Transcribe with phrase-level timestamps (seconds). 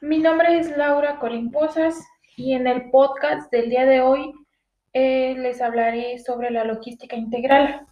[0.00, 1.98] Mi nombre es Laura Colimposas
[2.36, 4.32] y en el podcast del día de hoy
[4.92, 7.84] eh, les hablaré sobre la logística integral.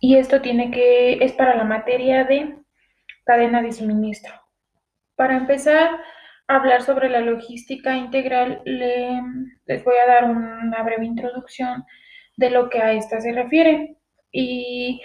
[0.00, 2.56] Y esto tiene que es para la materia de
[3.24, 4.32] cadena de suministro.
[5.14, 6.00] Para empezar
[6.48, 11.84] a hablar sobre la logística integral, les voy a dar una breve introducción
[12.36, 13.98] de lo que a esta se refiere.
[14.32, 15.00] Y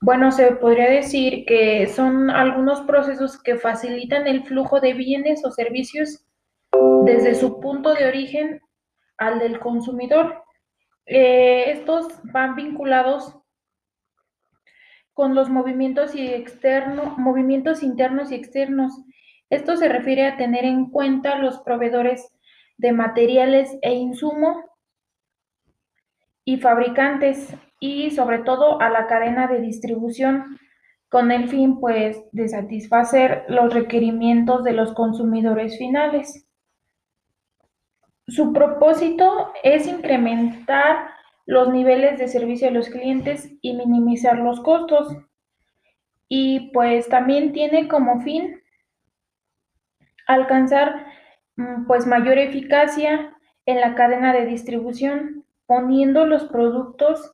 [0.00, 5.50] bueno, se podría decir que son algunos procesos que facilitan el flujo de bienes o
[5.50, 6.24] servicios
[7.04, 8.60] desde su punto de origen
[9.18, 10.42] al del consumidor.
[11.04, 13.36] Eh, estos van vinculados
[15.12, 16.14] con los movimientos,
[17.18, 18.92] movimientos internos y externos.
[19.50, 22.32] Esto se refiere a tener en cuenta los proveedores
[22.78, 24.64] de materiales e insumo
[26.46, 30.58] y fabricantes y sobre todo a la cadena de distribución
[31.08, 36.46] con el fin pues de satisfacer los requerimientos de los consumidores finales.
[38.28, 41.08] Su propósito es incrementar
[41.46, 45.16] los niveles de servicio a los clientes y minimizar los costos.
[46.28, 48.62] Y pues también tiene como fin
[50.28, 51.06] alcanzar
[51.56, 53.36] mm, pues mayor eficacia
[53.66, 57.32] en la cadena de distribución, poniendo los productos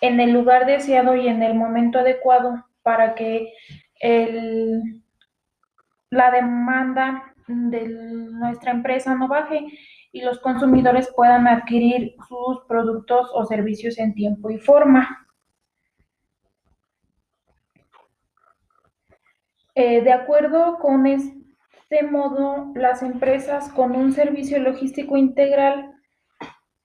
[0.00, 3.52] en el lugar deseado y en el momento adecuado para que
[6.10, 9.66] la demanda de nuestra empresa no baje
[10.12, 15.26] y los consumidores puedan adquirir sus productos o servicios en tiempo y forma.
[19.74, 25.95] Eh, de acuerdo con este modo, las empresas con un servicio logístico integral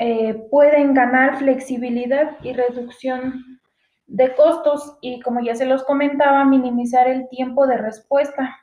[0.04, 3.60] eh, pueden ganar flexibilidad y reducción
[4.08, 8.58] de costos y, como ya se los comentaba, minimizar el tiempo de respuesta.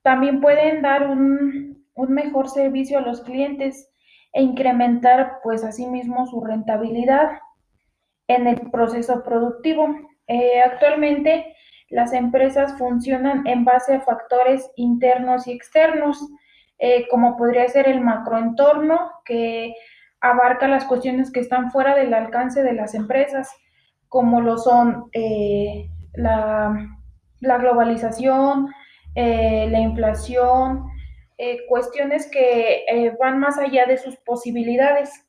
[0.00, 3.90] También pueden dar un, mejor servicio a los clientes
[4.32, 7.28] e incrementar, pues, asimismo su rentabilidad
[8.26, 9.94] en el proceso productivo.
[10.28, 11.54] Eh, actualmente,
[11.90, 16.26] las empresas funcionan en base a factores internos y externos,
[16.78, 19.74] eh, como podría ser el macroentorno, que
[20.20, 23.50] abarca las cuestiones que están fuera del alcance de las empresas,
[24.08, 26.74] como lo son eh, la,
[27.40, 28.68] globalización,
[29.14, 30.86] eh, la inflación,
[31.36, 35.24] eh, cuestiones que van más allá de sus posibilidades.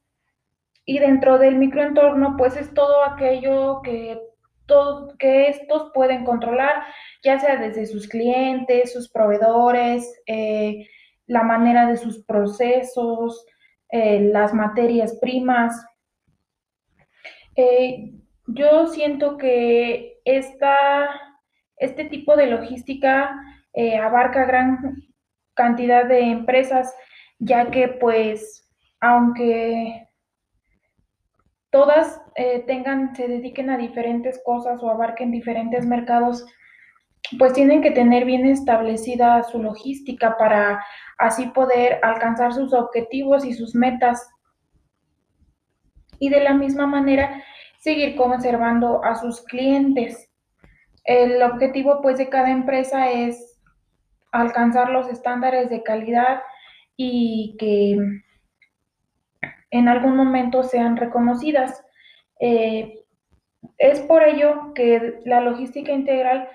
[0.85, 4.19] Y dentro del microentorno, pues es todo aquello que,
[4.65, 6.83] todo, que estos pueden controlar,
[7.23, 10.19] ya sea desde sus clientes, sus proveedores,
[11.27, 13.45] la manera de sus procesos,
[13.91, 15.85] eh, las materias primas.
[17.55, 18.13] Eh,
[18.45, 21.09] yo siento que esta,
[21.77, 23.35] este tipo de logística
[23.73, 24.95] eh, abarca gran
[25.55, 26.93] cantidad de empresas,
[27.39, 28.69] ya que pues
[29.01, 30.07] aunque
[31.71, 32.21] todas
[32.67, 36.45] tengan, se dediquen a diferentes cosas o abarquen diferentes mercados,
[37.37, 40.83] pues tienen que tener bien establecida su logística para
[41.17, 44.29] así poder alcanzar sus objetivos y sus metas.
[46.19, 47.43] Y de la misma manera,
[47.79, 50.29] seguir conservando a sus clientes.
[51.03, 53.61] El objetivo pues de cada empresa es
[54.31, 56.41] alcanzar los estándares de calidad
[56.97, 57.97] y que
[59.71, 61.85] en algún momento sean reconocidas.
[62.39, 63.05] Eh,
[63.77, 66.49] es por ello que la logística integral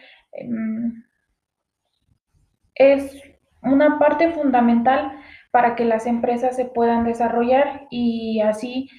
[2.74, 3.22] es
[3.62, 5.12] una parte fundamental
[5.50, 8.90] para que las empresas se puedan desarrollar y así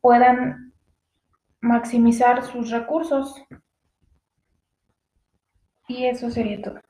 [0.00, 0.72] puedan
[1.60, 3.34] maximizar sus recursos.
[5.88, 6.80] Y eso sería todo.